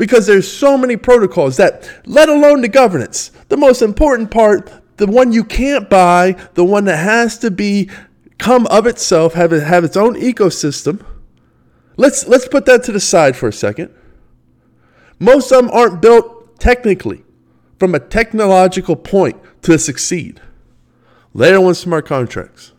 because 0.00 0.26
there's 0.26 0.50
so 0.50 0.78
many 0.78 0.96
protocols 0.96 1.58
that 1.58 1.88
let 2.06 2.30
alone 2.30 2.62
the 2.62 2.68
governance 2.68 3.30
the 3.50 3.56
most 3.56 3.82
important 3.82 4.30
part 4.30 4.70
the 4.96 5.06
one 5.06 5.30
you 5.30 5.44
can't 5.44 5.90
buy 5.90 6.34
the 6.54 6.64
one 6.64 6.86
that 6.86 6.96
has 6.96 7.36
to 7.36 7.50
be 7.50 7.88
come 8.38 8.66
of 8.68 8.86
itself 8.86 9.34
have 9.34 9.52
it 9.52 9.62
have 9.62 9.84
its 9.84 9.98
own 9.98 10.14
ecosystem 10.14 11.04
let's 11.98 12.26
let's 12.26 12.48
put 12.48 12.64
that 12.64 12.82
to 12.82 12.92
the 12.92 13.00
side 13.00 13.36
for 13.36 13.48
a 13.48 13.52
second 13.52 13.94
most 15.20 15.52
of 15.52 15.58
them 15.58 15.70
aren't 15.70 16.02
built 16.02 16.58
technically 16.58 17.22
from 17.78 17.94
a 17.94 18.00
technological 18.00 18.96
point 18.96 19.36
to 19.62 19.78
succeed. 19.78 20.40
Layer 21.32 21.60
one 21.60 21.74
smart 21.74 22.06
contracts. 22.06 22.72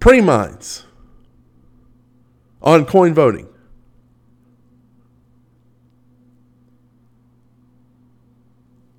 Pre-mines 0.00 0.86
on 2.62 2.86
coin 2.86 3.14
voting. 3.14 3.46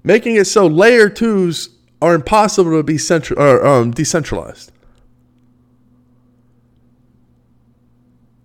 Making 0.03 0.35
it 0.35 0.45
so 0.45 0.65
layer 0.67 1.09
twos 1.09 1.69
are 2.01 2.15
impossible 2.15 2.71
to 2.71 2.83
be 2.83 2.97
central 2.97 3.39
or 3.39 3.65
um, 3.65 3.91
decentralized 3.91 4.71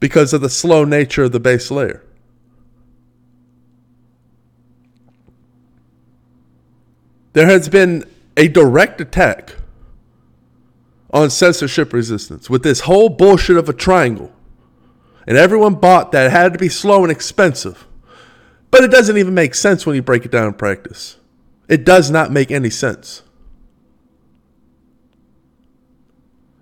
because 0.01 0.35
of 0.35 0.43
the 0.43 0.51
slow 0.51 0.85
nature 0.85 1.25
of 1.25 1.33
the 1.33 1.41
base 1.41 1.71
layer. 1.71 2.06
There 7.37 7.49
has 7.49 7.69
been 7.69 8.11
a 8.35 8.49
direct 8.49 8.99
attack 8.99 9.57
on 11.11 11.29
censorship 11.29 11.93
resistance 11.93 12.49
with 12.49 12.63
this 12.63 12.81
whole 12.81 13.11
bullshit 13.11 13.59
of 13.59 13.69
a 13.69 13.75
triangle. 13.75 14.33
And 15.27 15.37
everyone 15.37 15.75
bought 15.75 16.13
that 16.13 16.29
it 16.29 16.31
had 16.31 16.55
to 16.55 16.59
be 16.59 16.71
slow 16.71 17.03
and 17.03 17.13
expensive. 17.13 17.87
But 18.71 18.85
it 18.85 18.91
doesn't 18.91 19.19
even 19.19 19.35
make 19.35 19.55
sense 19.55 19.85
when 19.85 19.97
you 19.97 20.01
break 20.01 20.25
it 20.25 20.31
down 20.31 20.47
in 20.47 20.55
practice. 20.55 21.19
It 21.69 21.85
does 21.85 22.11
not 22.11 22.33
make 22.33 22.51
any 22.51 22.71
sense. 22.71 23.23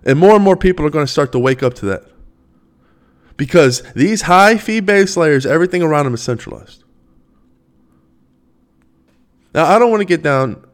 And 0.03 0.19
more 0.19 0.35
and 0.35 0.43
more 0.43 0.57
people 0.57 0.85
are 0.85 0.89
going 0.89 1.05
to 1.05 1.11
start 1.11 1.31
to 1.31 1.39
wake 1.39 1.63
up 1.63 1.75
to 1.75 1.85
that. 1.85 2.03
Because 3.37 3.81
these 3.93 4.23
high 4.23 4.57
fee 4.57 4.81
based 4.81 5.15
layers, 5.15 5.45
everything 5.45 5.81
around 5.81 6.03
them 6.03 6.15
is 6.15 6.21
centralized. 6.21 6.84
Now, 9.55 9.73
I 9.73 9.79
don't 9.79 9.89
want 9.89 10.01
to 10.01 10.05
get 10.05 10.21
down 10.21 10.67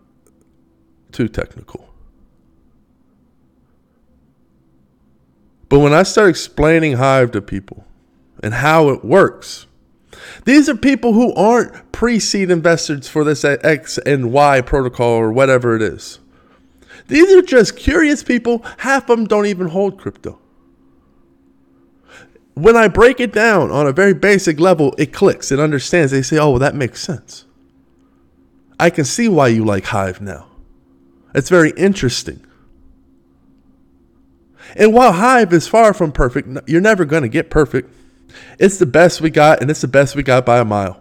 too 1.12 1.28
technical. 1.28 1.88
But 5.70 5.80
when 5.82 5.94
I 5.94 6.02
start 6.02 6.30
explaining 6.30 6.94
Hive 6.94 7.30
to 7.32 7.44
people 7.44 7.86
and 8.42 8.56
how 8.56 8.90
it 8.90 9.06
works, 9.06 9.68
these 10.46 10.68
are 10.68 10.76
people 10.76 11.14
who 11.14 11.32
aren't 11.36 11.92
pre 11.92 12.20
seed 12.20 12.50
investors 12.50 13.08
for 13.08 13.24
this 13.24 13.46
X 13.46 14.00
and 14.00 14.34
Y 14.34 14.62
protocol 14.62 15.12
or 15.12 15.32
whatever 15.32 15.76
it 15.76 15.84
is. 15.84 16.18
These 17.08 17.32
are 17.36 17.44
just 17.44 17.78
curious 17.78 18.24
people. 18.24 18.66
Half 18.80 19.12
of 19.12 19.20
them 19.20 19.28
don't 19.28 19.46
even 19.46 19.68
hold 19.68 20.00
crypto. 20.00 20.40
When 22.56 22.76
I 22.76 22.88
break 22.88 23.20
it 23.20 23.32
down 23.32 23.70
on 23.70 23.86
a 23.86 23.92
very 23.92 24.16
basic 24.16 24.60
level, 24.60 24.96
it 24.98 25.14
clicks. 25.14 25.52
It 25.52 25.60
understands. 25.60 26.12
They 26.12 26.24
say, 26.24 26.40
oh, 26.40 26.50
well, 26.50 26.60
that 26.60 26.74
makes 26.74 27.00
sense. 27.00 27.46
I 28.82 28.90
can 28.90 29.06
see 29.06 29.30
why 29.30 29.50
you 29.50 29.64
like 29.64 29.86
Hive 29.86 30.22
now. 30.22 30.48
It's 31.36 31.50
very 31.50 31.70
interesting. 31.78 32.44
And 34.76 34.92
while 34.92 35.12
Hive 35.12 35.54
is 35.54 35.68
far 35.68 35.94
from 35.94 36.12
perfect, 36.12 36.68
you're 36.68 36.82
never 36.82 37.06
going 37.06 37.22
to 37.22 37.30
get 37.30 37.52
perfect. 37.52 37.94
It's 38.58 38.80
the 38.80 38.88
best 38.88 39.22
we 39.22 39.30
got, 39.30 39.62
and 39.62 39.70
it's 39.70 39.82
the 39.82 39.88
best 39.88 40.16
we 40.16 40.24
got 40.24 40.48
by 40.48 40.58
a 40.58 40.66
mile. 40.66 41.00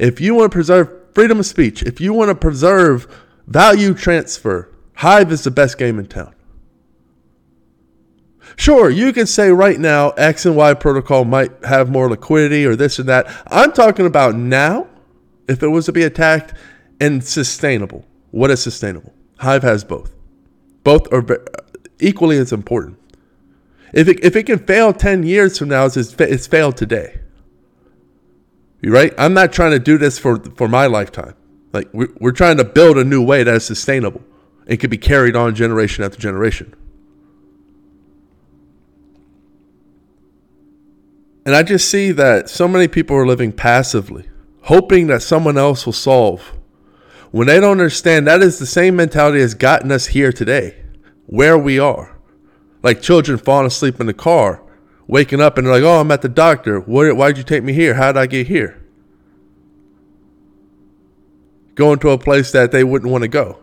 If 0.00 0.20
you 0.20 0.34
want 0.34 0.50
to 0.50 0.56
preserve 0.56 0.90
freedom 1.14 1.38
of 1.38 1.46
speech, 1.46 1.84
if 1.84 2.00
you 2.00 2.12
want 2.12 2.30
to 2.30 2.34
preserve 2.34 3.06
value 3.46 3.94
transfer, 3.94 4.68
Hive 4.94 5.30
is 5.30 5.44
the 5.44 5.52
best 5.52 5.78
game 5.78 6.00
in 6.00 6.06
town. 6.06 6.34
Sure, 8.56 8.90
you 8.90 9.12
can 9.12 9.26
say 9.26 9.50
right 9.50 9.78
now 9.78 10.10
X 10.10 10.46
and 10.46 10.56
Y 10.56 10.74
protocol 10.74 11.24
might 11.24 11.52
have 11.64 11.88
more 11.88 12.10
liquidity 12.10 12.66
or 12.66 12.74
this 12.74 12.98
and 12.98 13.08
that. 13.08 13.32
I'm 13.46 13.70
talking 13.70 14.04
about 14.04 14.34
now, 14.34 14.88
if 15.46 15.62
it 15.62 15.68
was 15.68 15.86
to 15.86 15.92
be 15.92 16.02
attacked 16.02 16.54
and 17.02 17.24
sustainable. 17.24 18.04
What 18.30 18.52
is 18.52 18.62
sustainable? 18.62 19.12
Hive 19.38 19.64
has 19.64 19.82
both. 19.82 20.14
Both 20.84 21.12
are 21.12 21.24
equally 21.98 22.38
as 22.38 22.52
important. 22.52 22.96
If 23.92 24.06
it, 24.06 24.24
if 24.24 24.36
it 24.36 24.44
can 24.44 24.60
fail 24.60 24.92
10 24.92 25.24
years 25.24 25.58
from 25.58 25.68
now, 25.68 25.84
it's, 25.84 25.96
it's 25.96 26.46
failed 26.46 26.76
today. 26.76 27.20
You 28.80 28.92
right? 28.92 29.12
I'm 29.18 29.34
not 29.34 29.52
trying 29.52 29.72
to 29.72 29.80
do 29.80 29.98
this 29.98 30.18
for, 30.18 30.38
for 30.54 30.68
my 30.68 30.86
lifetime. 30.86 31.34
Like, 31.72 31.88
we're, 31.92 32.12
we're 32.20 32.32
trying 32.32 32.58
to 32.58 32.64
build 32.64 32.96
a 32.96 33.04
new 33.04 33.22
way 33.22 33.42
that 33.42 33.54
is 33.54 33.66
sustainable 33.66 34.22
and 34.68 34.78
can 34.78 34.88
be 34.88 34.98
carried 34.98 35.34
on 35.34 35.56
generation 35.56 36.04
after 36.04 36.18
generation. 36.18 36.72
And 41.44 41.56
I 41.56 41.64
just 41.64 41.90
see 41.90 42.12
that 42.12 42.48
so 42.48 42.68
many 42.68 42.86
people 42.86 43.16
are 43.16 43.26
living 43.26 43.50
passively, 43.50 44.28
hoping 44.62 45.08
that 45.08 45.22
someone 45.22 45.58
else 45.58 45.84
will 45.84 45.92
solve. 45.92 46.52
When 47.32 47.46
they 47.46 47.60
don't 47.60 47.72
understand 47.72 48.26
that 48.26 48.42
is 48.42 48.58
the 48.58 48.66
same 48.66 48.94
mentality 48.94 49.40
that's 49.40 49.54
gotten 49.54 49.90
us 49.90 50.06
here 50.06 50.32
today, 50.32 50.76
where 51.26 51.58
we 51.58 51.78
are 51.78 52.16
like 52.82 53.00
children 53.00 53.38
falling 53.38 53.66
asleep 53.66 54.00
in 54.00 54.06
the 54.06 54.14
car, 54.14 54.62
waking 55.06 55.40
up 55.40 55.56
and 55.56 55.66
they're 55.66 55.74
like, 55.74 55.82
"Oh, 55.82 56.00
I'm 56.00 56.10
at 56.10 56.22
the 56.22 56.28
doctor. 56.28 56.80
What, 56.80 57.16
why'd 57.16 57.38
you 57.38 57.44
take 57.44 57.62
me 57.62 57.72
here? 57.72 57.94
How 57.94 58.12
did 58.12 58.18
I 58.18 58.26
get 58.26 58.48
here?" 58.48 58.80
Going 61.74 61.98
to 62.00 62.10
a 62.10 62.18
place 62.18 62.52
that 62.52 62.70
they 62.70 62.84
wouldn't 62.84 63.10
want 63.10 63.22
to 63.22 63.28
go. 63.28 63.58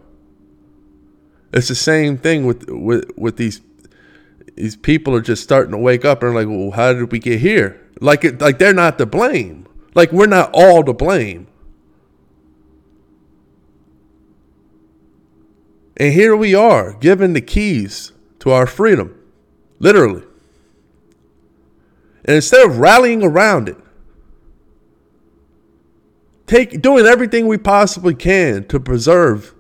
It's 1.53 1.67
the 1.67 1.75
same 1.75 2.17
thing 2.17 2.45
with 2.45 2.67
with 2.69 3.11
with 3.17 3.37
these 3.37 3.61
these 4.55 4.75
people 4.75 5.15
are 5.15 5.21
just 5.21 5.43
starting 5.43 5.71
to 5.71 5.77
wake 5.77 6.05
up 6.05 6.23
and 6.23 6.33
like, 6.33 6.47
"Well, 6.47 6.71
how 6.71 6.93
did 6.93 7.11
we 7.11 7.19
get 7.19 7.39
here?" 7.39 7.79
Like 8.01 8.23
it, 8.23 8.41
like 8.41 8.57
they're 8.57 8.73
not 8.73 8.97
to 8.97 9.05
blame. 9.05 9.67
Like 9.93 10.11
we're 10.11 10.25
not 10.25 10.49
all 10.53 10.83
to 10.83 10.93
blame. 10.93 11.45
And 15.99 16.13
here 16.13 16.35
we 16.35 16.55
are, 16.55 16.93
given 16.93 17.33
the 17.33 17.41
keys 17.41 18.13
to 18.39 18.51
our 18.51 18.65
freedom, 18.65 19.21
literally. 19.79 20.23
And 22.23 22.37
instead 22.37 22.65
of 22.65 22.79
rallying 22.79 23.21
around 23.21 23.67
it, 23.67 23.77
take 26.47 26.81
doing 26.81 27.05
everything 27.05 27.47
we 27.47 27.57
possibly 27.57 28.15
can 28.15 28.65
to 28.69 28.79
preserve 28.79 29.53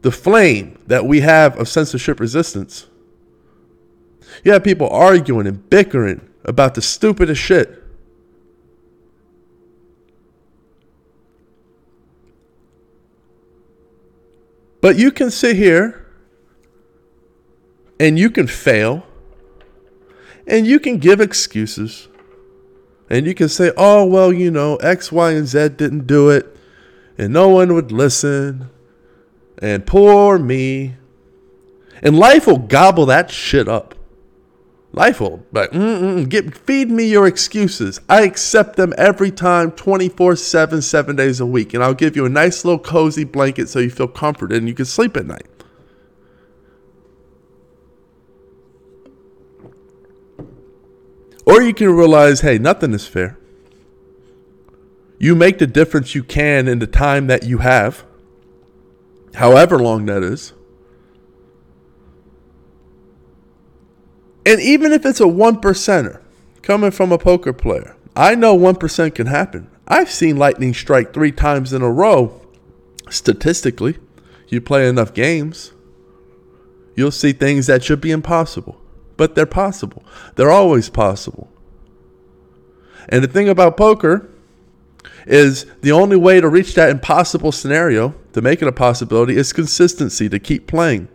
the 0.00 0.10
flame 0.10 0.78
that 0.86 1.04
we 1.04 1.20
have 1.20 1.58
of 1.58 1.68
censorship 1.68 2.18
resistance. 2.18 2.86
You 4.42 4.52
have 4.52 4.64
people 4.64 4.88
arguing 4.88 5.46
and 5.46 5.68
bickering 5.68 6.26
about 6.44 6.74
the 6.74 6.82
stupidest 6.82 7.40
shit. 7.40 7.83
But 14.84 14.98
you 14.98 15.12
can 15.12 15.30
sit 15.30 15.56
here 15.56 16.04
and 17.98 18.18
you 18.18 18.28
can 18.28 18.46
fail 18.46 19.06
and 20.46 20.66
you 20.66 20.78
can 20.78 20.98
give 20.98 21.22
excuses 21.22 22.08
and 23.08 23.24
you 23.24 23.34
can 23.34 23.48
say, 23.48 23.72
oh, 23.78 24.04
well, 24.04 24.30
you 24.30 24.50
know, 24.50 24.76
X, 24.76 25.10
Y, 25.10 25.30
and 25.30 25.46
Z 25.46 25.70
didn't 25.78 26.06
do 26.06 26.28
it. 26.28 26.54
and 27.16 27.32
no 27.32 27.48
one 27.48 27.72
would 27.72 27.92
listen. 27.92 28.68
And 29.56 29.86
poor 29.86 30.38
me. 30.38 30.96
And 32.02 32.18
life 32.18 32.46
will 32.46 32.58
gobble 32.58 33.06
that 33.06 33.30
shit 33.30 33.66
up. 33.68 33.93
Life 34.94 35.20
will 35.20 35.44
like, 35.50 35.72
mm-mm, 35.72 36.28
get 36.28 36.56
feed 36.56 36.88
me 36.88 37.06
your 37.10 37.26
excuses. 37.26 38.00
I 38.08 38.22
accept 38.22 38.76
them 38.76 38.94
every 38.96 39.32
time, 39.32 39.72
24 39.72 40.36
7, 40.36 40.80
seven 40.82 41.16
days 41.16 41.40
a 41.40 41.46
week. 41.46 41.74
And 41.74 41.82
I'll 41.82 41.94
give 41.94 42.14
you 42.14 42.24
a 42.24 42.28
nice 42.28 42.64
little 42.64 42.78
cozy 42.78 43.24
blanket 43.24 43.68
so 43.68 43.80
you 43.80 43.90
feel 43.90 44.06
comforted 44.06 44.58
and 44.58 44.68
you 44.68 44.74
can 44.74 44.84
sleep 44.84 45.16
at 45.16 45.26
night. 45.26 45.46
Or 51.44 51.60
you 51.60 51.74
can 51.74 51.90
realize, 51.90 52.42
hey, 52.42 52.58
nothing 52.58 52.94
is 52.94 53.06
fair. 53.06 53.36
You 55.18 55.34
make 55.34 55.58
the 55.58 55.66
difference 55.66 56.14
you 56.14 56.22
can 56.22 56.68
in 56.68 56.78
the 56.78 56.86
time 56.86 57.26
that 57.26 57.42
you 57.42 57.58
have, 57.58 58.04
however 59.34 59.78
long 59.80 60.06
that 60.06 60.22
is. 60.22 60.53
And 64.46 64.60
even 64.60 64.92
if 64.92 65.06
it's 65.06 65.20
a 65.20 65.28
one 65.28 65.60
percenter 65.60 66.20
coming 66.62 66.90
from 66.90 67.12
a 67.12 67.18
poker 67.18 67.52
player, 67.52 67.96
I 68.16 68.34
know 68.34 68.56
1% 68.56 69.14
can 69.14 69.26
happen. 69.26 69.70
I've 69.86 70.10
seen 70.10 70.36
lightning 70.36 70.72
strike 70.72 71.12
three 71.12 71.32
times 71.32 71.72
in 71.72 71.82
a 71.82 71.90
row. 71.90 72.40
Statistically, 73.10 73.98
you 74.48 74.60
play 74.60 74.88
enough 74.88 75.12
games, 75.12 75.72
you'll 76.94 77.10
see 77.10 77.32
things 77.32 77.66
that 77.66 77.82
should 77.82 78.00
be 78.00 78.10
impossible, 78.10 78.80
but 79.16 79.34
they're 79.34 79.46
possible. 79.46 80.04
They're 80.36 80.50
always 80.50 80.88
possible. 80.88 81.50
And 83.08 83.22
the 83.22 83.28
thing 83.28 83.48
about 83.48 83.76
poker 83.76 84.30
is 85.26 85.66
the 85.82 85.92
only 85.92 86.16
way 86.16 86.40
to 86.40 86.48
reach 86.48 86.74
that 86.74 86.90
impossible 86.90 87.52
scenario, 87.52 88.14
to 88.32 88.40
make 88.40 88.62
it 88.62 88.68
a 88.68 88.72
possibility, 88.72 89.36
is 89.36 89.52
consistency, 89.52 90.28
to 90.28 90.38
keep 90.38 90.66
playing. 90.66 91.08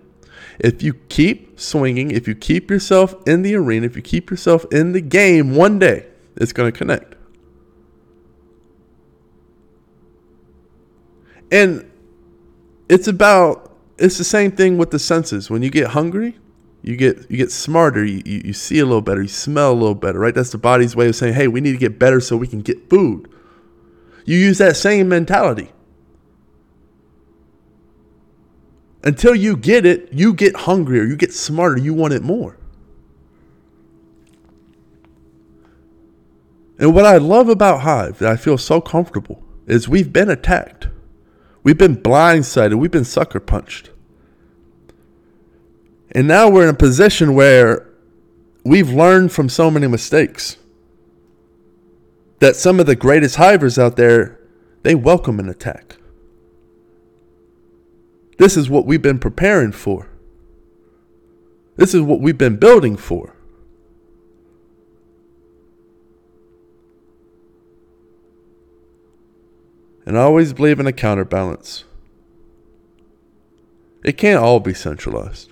If 0.59 0.83
you 0.83 0.93
keep 0.93 1.59
swinging, 1.59 2.11
if 2.11 2.27
you 2.27 2.35
keep 2.35 2.69
yourself 2.69 3.15
in 3.25 3.41
the 3.43 3.55
arena, 3.55 3.85
if 3.85 3.95
you 3.95 4.01
keep 4.01 4.29
yourself 4.29 4.65
in 4.71 4.91
the 4.91 5.01
game, 5.01 5.55
one 5.55 5.79
day 5.79 6.05
it's 6.35 6.51
going 6.51 6.71
to 6.71 6.77
connect. 6.77 7.15
And 11.51 11.89
it's 12.89 13.07
about 13.07 13.77
it's 13.97 14.17
the 14.17 14.23
same 14.23 14.51
thing 14.51 14.77
with 14.77 14.91
the 14.91 14.99
senses. 14.99 15.49
When 15.49 15.61
you 15.61 15.69
get 15.69 15.89
hungry, 15.89 16.37
you 16.81 16.95
get 16.95 17.29
you 17.29 17.37
get 17.37 17.51
smarter, 17.51 18.03
you, 18.03 18.21
you, 18.25 18.41
you 18.45 18.53
see 18.53 18.79
a 18.79 18.85
little 18.85 19.01
better, 19.01 19.21
you 19.21 19.27
smell 19.27 19.71
a 19.71 19.73
little 19.73 19.95
better, 19.95 20.19
right? 20.19 20.35
That's 20.35 20.51
the 20.51 20.57
body's 20.57 20.95
way 20.95 21.07
of 21.07 21.15
saying, 21.15 21.33
hey, 21.33 21.47
we 21.47 21.61
need 21.61 21.71
to 21.71 21.77
get 21.77 21.99
better 21.99 22.19
so 22.19 22.37
we 22.37 22.47
can 22.47 22.61
get 22.61 22.89
food. 22.89 23.29
You 24.25 24.37
use 24.37 24.57
that 24.59 24.77
same 24.77 25.09
mentality. 25.09 25.71
Until 29.03 29.33
you 29.33 29.55
get 29.55 29.85
it, 29.85 30.11
you 30.11 30.33
get 30.33 30.55
hungrier, 30.55 31.03
you 31.03 31.15
get 31.15 31.33
smarter, 31.33 31.77
you 31.77 31.93
want 31.93 32.13
it 32.13 32.21
more. 32.21 32.57
And 36.77 36.95
what 36.95 37.05
I 37.05 37.17
love 37.17 37.49
about 37.49 37.81
Hive, 37.81 38.19
that 38.19 38.31
I 38.31 38.37
feel 38.37 38.57
so 38.57 38.79
comfortable, 38.79 39.43
is 39.67 39.89
we've 39.89 40.11
been 40.11 40.29
attacked. 40.29 40.87
We've 41.61 41.77
been 41.77 41.97
blindsided. 41.97 42.75
We've 42.75 42.89
been 42.89 43.03
sucker 43.03 43.39
punched. 43.39 43.91
And 46.11 46.27
now 46.27 46.49
we're 46.49 46.63
in 46.63 46.69
a 46.69 46.77
position 46.77 47.35
where 47.35 47.87
we've 48.63 48.89
learned 48.89 49.31
from 49.31 49.49
so 49.49 49.69
many 49.69 49.87
mistakes 49.87 50.57
that 52.39 52.55
some 52.55 52.79
of 52.79 52.85
the 52.85 52.95
greatest 52.95 53.35
hivers 53.35 53.77
out 53.77 53.95
there, 53.97 54.39
they 54.83 54.95
welcome 54.95 55.39
an 55.39 55.49
attack. 55.49 55.97
This 58.39 58.55
is 58.55 58.69
what 58.69 58.85
we've 58.85 59.01
been 59.01 59.19
preparing 59.19 59.73
for. 59.73 60.07
This 61.75 61.93
is 61.93 62.01
what 62.01 62.21
we've 62.21 62.37
been 62.37 62.55
building 62.55 62.95
for. 62.95 63.35
And 70.05 70.17
I 70.17 70.21
always 70.21 70.53
believe 70.53 70.79
in 70.79 70.87
a 70.87 70.93
counterbalance. 70.93 71.83
It 74.05 74.13
can't 74.13 74.41
all 74.41 74.61
be 74.61 74.73
centralized. 74.73 75.51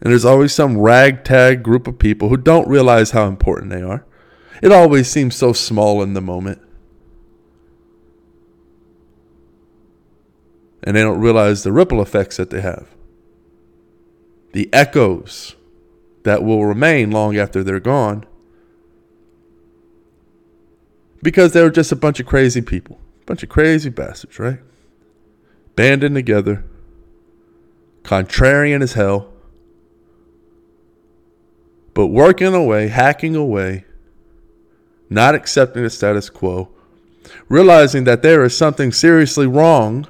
And 0.00 0.10
there's 0.10 0.24
always 0.24 0.52
some 0.52 0.78
ragtag 0.78 1.62
group 1.62 1.86
of 1.86 2.00
people 2.00 2.28
who 2.28 2.36
don't 2.36 2.66
realize 2.66 3.12
how 3.12 3.28
important 3.28 3.70
they 3.70 3.82
are. 3.82 4.04
It 4.60 4.72
always 4.72 5.08
seems 5.08 5.36
so 5.36 5.52
small 5.52 6.02
in 6.02 6.14
the 6.14 6.20
moment. 6.20 6.60
And 10.84 10.94
they 10.94 11.00
don't 11.00 11.18
realize 11.18 11.62
the 11.62 11.72
ripple 11.72 12.00
effects 12.00 12.36
that 12.36 12.50
they 12.50 12.60
have. 12.60 12.86
The 14.52 14.68
echoes 14.72 15.56
that 16.22 16.44
will 16.44 16.64
remain 16.64 17.10
long 17.10 17.36
after 17.36 17.64
they're 17.64 17.80
gone. 17.80 18.24
Because 21.22 21.54
they 21.54 21.62
were 21.62 21.70
just 21.70 21.90
a 21.90 21.96
bunch 21.96 22.20
of 22.20 22.26
crazy 22.26 22.60
people, 22.60 23.00
a 23.22 23.24
bunch 23.24 23.42
of 23.42 23.48
crazy 23.48 23.88
bastards, 23.88 24.38
right? 24.38 24.60
Banding 25.74 26.14
together, 26.14 26.64
contrarian 28.02 28.82
as 28.82 28.92
hell, 28.92 29.32
but 31.94 32.08
working 32.08 32.54
away, 32.54 32.88
hacking 32.88 33.34
away, 33.34 33.86
not 35.08 35.34
accepting 35.34 35.82
the 35.82 35.90
status 35.90 36.28
quo, 36.28 36.68
realizing 37.48 38.04
that 38.04 38.20
there 38.20 38.44
is 38.44 38.54
something 38.54 38.92
seriously 38.92 39.46
wrong 39.46 40.06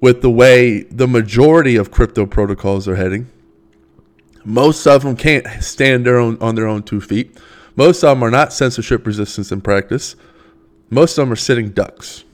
with 0.00 0.22
the 0.22 0.30
way 0.30 0.82
the 0.82 1.08
majority 1.08 1.76
of 1.76 1.90
crypto 1.90 2.26
protocols 2.26 2.86
are 2.86 2.96
heading. 2.96 3.28
Most 4.44 4.86
of 4.86 5.02
them 5.02 5.16
can't 5.16 5.46
stand 5.62 6.06
their 6.06 6.18
own 6.18 6.38
on 6.40 6.54
their 6.54 6.66
own 6.66 6.82
two 6.82 7.00
feet. 7.00 7.38
Most 7.76 8.02
of 8.02 8.16
them 8.16 8.22
are 8.22 8.30
not 8.30 8.52
censorship 8.52 9.06
resistant 9.06 9.52
in 9.52 9.60
practice. 9.60 10.16
Most 10.90 11.18
of 11.18 11.22
them 11.22 11.32
are 11.32 11.36
sitting 11.36 11.70
ducks. 11.70 12.24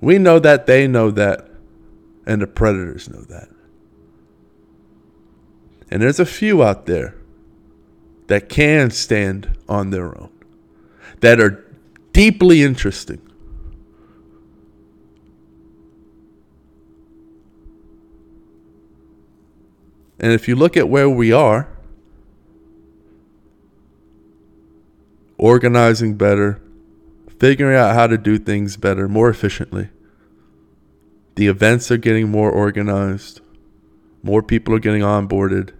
We 0.00 0.18
know 0.18 0.38
that, 0.38 0.66
they 0.66 0.86
know 0.86 1.10
that, 1.10 1.48
and 2.26 2.42
the 2.42 2.46
predators 2.46 3.08
know 3.08 3.22
that. 3.22 3.48
And 5.90 6.02
there's 6.02 6.20
a 6.20 6.26
few 6.26 6.62
out 6.62 6.86
there 6.86 7.14
that 8.26 8.48
can 8.48 8.90
stand 8.90 9.56
on 9.68 9.90
their 9.90 10.16
own, 10.20 10.30
that 11.20 11.40
are 11.40 11.64
deeply 12.12 12.62
interesting, 12.62 13.20
And 20.20 20.32
if 20.32 20.48
you 20.48 20.56
look 20.56 20.76
at 20.76 20.88
where 20.88 21.08
we 21.08 21.32
are, 21.32 21.68
organizing 25.38 26.14
better, 26.14 26.60
figuring 27.38 27.76
out 27.76 27.94
how 27.94 28.08
to 28.08 28.18
do 28.18 28.38
things 28.38 28.76
better, 28.76 29.08
more 29.08 29.30
efficiently. 29.30 29.88
The 31.36 31.46
events 31.46 31.90
are 31.92 31.96
getting 31.96 32.28
more 32.28 32.50
organized, 32.50 33.40
more 34.24 34.42
people 34.42 34.74
are 34.74 34.80
getting 34.80 35.02
onboarded, 35.02 35.72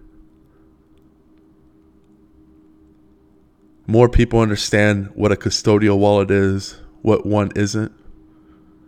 more 3.85 4.07
people 4.07 4.39
understand 4.39 5.09
what 5.15 5.33
a 5.33 5.35
custodial 5.35 5.97
wallet 5.97 6.31
is, 6.31 6.79
what 7.01 7.25
one 7.25 7.51
isn't. 7.55 7.91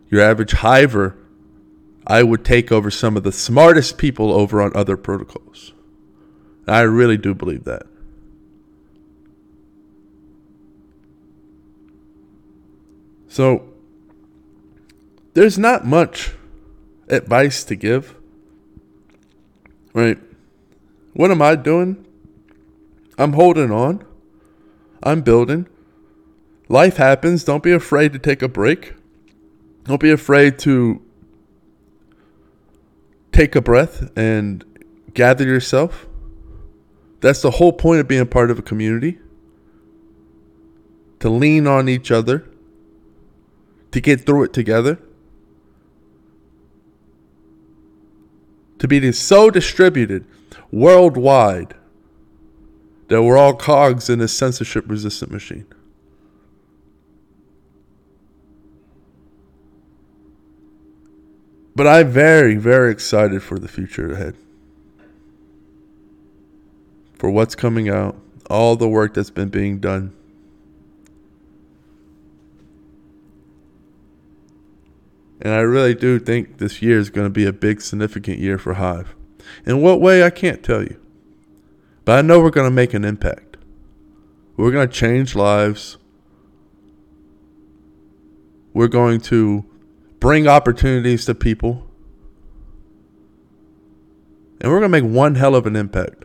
Your 0.09 0.21
average 0.21 0.51
hiver 0.51 1.17
I 2.05 2.23
would 2.23 2.43
take 2.43 2.71
over 2.71 2.89
some 2.89 3.15
of 3.15 3.23
the 3.23 3.31
smartest 3.31 3.97
people 3.97 4.31
over 4.31 4.61
on 4.61 4.71
other 4.75 4.97
protocols. 4.97 5.73
I 6.67 6.81
really 6.81 7.17
do 7.17 7.33
believe 7.33 7.63
that. 7.65 7.83
So, 13.27 13.69
there's 15.33 15.57
not 15.57 15.85
much 15.85 16.33
advice 17.07 17.63
to 17.65 17.75
give. 17.75 18.15
Right? 19.93 20.17
What 21.13 21.31
am 21.31 21.41
I 21.41 21.55
doing? 21.55 22.05
I'm 23.17 23.33
holding 23.33 23.71
on. 23.71 24.03
I'm 25.03 25.21
building. 25.21 25.67
Life 26.67 26.97
happens. 26.97 27.43
Don't 27.43 27.63
be 27.63 27.71
afraid 27.71 28.13
to 28.13 28.19
take 28.19 28.41
a 28.41 28.47
break. 28.47 28.93
Don't 29.83 30.01
be 30.01 30.11
afraid 30.11 30.59
to 30.59 31.01
take 33.31 33.55
a 33.55 33.61
breath 33.61 34.09
and 34.17 34.63
gather 35.13 35.45
yourself. 35.45 36.07
That's 37.21 37.41
the 37.41 37.51
whole 37.51 37.73
point 37.73 37.99
of 37.99 38.07
being 38.07 38.25
part 38.27 38.51
of 38.51 38.59
a 38.59 38.61
community. 38.61 39.19
To 41.19 41.29
lean 41.29 41.67
on 41.67 41.87
each 41.87 42.11
other, 42.11 42.49
to 43.91 44.01
get 44.01 44.25
through 44.25 44.43
it 44.43 44.53
together. 44.53 44.97
To 48.79 48.87
be 48.87 49.11
so 49.11 49.51
distributed 49.51 50.25
worldwide 50.71 51.75
that 53.09 53.21
we're 53.21 53.37
all 53.37 53.53
cogs 53.53 54.09
in 54.09 54.21
a 54.21 54.27
censorship 54.27 54.85
resistant 54.87 55.31
machine. 55.31 55.67
But 61.81 61.87
I'm 61.87 62.11
very, 62.11 62.57
very 62.57 62.91
excited 62.91 63.41
for 63.41 63.57
the 63.57 63.67
future 63.67 64.13
ahead. 64.13 64.35
For 67.15 67.31
what's 67.31 67.55
coming 67.55 67.89
out, 67.89 68.15
all 68.51 68.75
the 68.75 68.87
work 68.87 69.15
that's 69.15 69.31
been 69.31 69.49
being 69.49 69.79
done. 69.79 70.13
And 75.41 75.51
I 75.51 75.61
really 75.61 75.95
do 75.95 76.19
think 76.19 76.59
this 76.59 76.83
year 76.83 76.99
is 76.99 77.09
going 77.09 77.25
to 77.25 77.31
be 77.31 77.47
a 77.47 77.51
big, 77.51 77.81
significant 77.81 78.37
year 78.37 78.59
for 78.59 78.75
Hive. 78.75 79.15
In 79.65 79.81
what 79.81 79.99
way, 79.99 80.23
I 80.23 80.29
can't 80.29 80.61
tell 80.61 80.83
you. 80.83 80.99
But 82.05 82.19
I 82.19 82.21
know 82.21 82.41
we're 82.41 82.51
going 82.51 82.69
to 82.69 82.75
make 82.75 82.93
an 82.93 83.03
impact. 83.03 83.57
We're 84.55 84.69
going 84.69 84.87
to 84.87 84.93
change 84.93 85.33
lives. 85.33 85.97
We're 88.71 88.87
going 88.87 89.19
to 89.21 89.65
bring 90.21 90.47
opportunities 90.47 91.25
to 91.25 91.35
people. 91.35 91.85
And 94.61 94.71
we're 94.71 94.79
going 94.79 94.91
to 94.91 95.01
make 95.01 95.11
one 95.11 95.35
hell 95.35 95.55
of 95.55 95.65
an 95.65 95.75
impact. 95.75 96.23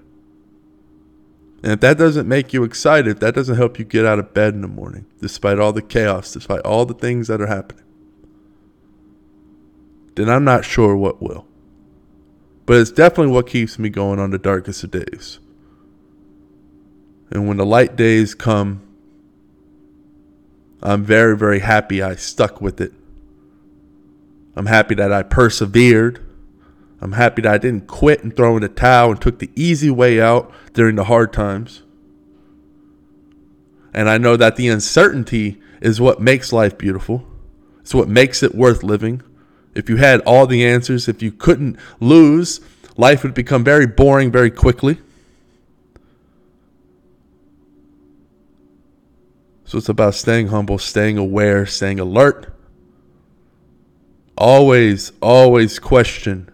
And 1.62 1.72
if 1.72 1.80
that 1.80 1.98
doesn't 1.98 2.28
make 2.28 2.52
you 2.52 2.62
excited, 2.62 3.10
if 3.10 3.20
that 3.20 3.34
doesn't 3.34 3.56
help 3.56 3.78
you 3.78 3.84
get 3.84 4.04
out 4.04 4.20
of 4.20 4.34
bed 4.34 4.54
in 4.54 4.60
the 4.60 4.68
morning, 4.68 5.06
despite 5.20 5.58
all 5.58 5.72
the 5.72 5.82
chaos, 5.82 6.32
despite 6.32 6.60
all 6.60 6.84
the 6.84 6.94
things 6.94 7.26
that 7.26 7.40
are 7.40 7.46
happening, 7.46 7.82
then 10.14 10.28
I'm 10.28 10.44
not 10.44 10.64
sure 10.64 10.94
what 10.94 11.22
will. 11.22 11.46
But 12.66 12.76
it's 12.76 12.90
definitely 12.90 13.32
what 13.32 13.46
keeps 13.46 13.78
me 13.78 13.88
going 13.88 14.18
on 14.18 14.30
the 14.30 14.38
darkest 14.38 14.84
of 14.84 14.90
days. 14.90 15.38
And 17.30 17.48
when 17.48 17.56
the 17.56 17.66
light 17.66 17.96
days 17.96 18.34
come, 18.34 18.82
I'm 20.82 21.02
very, 21.02 21.36
very 21.36 21.60
happy 21.60 22.02
I 22.02 22.14
stuck 22.14 22.60
with 22.60 22.80
it. 22.80 22.92
I'm 24.56 24.66
happy 24.66 24.94
that 24.94 25.12
I 25.12 25.22
persevered. 25.22 26.24
I'm 27.00 27.12
happy 27.12 27.42
that 27.42 27.54
I 27.54 27.58
didn't 27.58 27.86
quit 27.86 28.24
and 28.24 28.34
throw 28.34 28.56
in 28.56 28.62
the 28.62 28.68
towel 28.68 29.10
and 29.12 29.20
took 29.20 29.38
the 29.38 29.50
easy 29.54 29.90
way 29.90 30.20
out 30.20 30.50
during 30.72 30.96
the 30.96 31.04
hard 31.04 31.32
times. 31.32 31.82
And 33.92 34.08
I 34.08 34.16
know 34.18 34.36
that 34.36 34.56
the 34.56 34.68
uncertainty 34.68 35.60
is 35.80 36.00
what 36.00 36.20
makes 36.20 36.52
life 36.52 36.78
beautiful. 36.78 37.26
It's 37.80 37.94
what 37.94 38.08
makes 38.08 38.42
it 38.42 38.54
worth 38.54 38.82
living. 38.82 39.22
If 39.74 39.90
you 39.90 39.96
had 39.96 40.20
all 40.20 40.46
the 40.46 40.66
answers, 40.66 41.06
if 41.06 41.22
you 41.22 41.30
couldn't 41.30 41.78
lose, 42.00 42.60
life 42.96 43.22
would 43.22 43.34
become 43.34 43.62
very 43.62 43.86
boring 43.86 44.32
very 44.32 44.50
quickly. 44.50 44.98
So 49.66 49.78
it's 49.78 49.88
about 49.88 50.14
staying 50.14 50.48
humble, 50.48 50.78
staying 50.78 51.18
aware, 51.18 51.66
staying 51.66 52.00
alert. 52.00 52.55
Always, 54.38 55.12
always 55.22 55.78
question. 55.78 56.50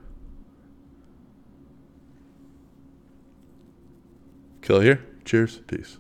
Kill 4.61 4.81
here. 4.81 5.05
Cheers. 5.25 5.59
Peace. 5.67 5.99